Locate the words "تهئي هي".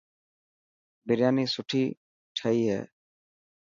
2.37-2.81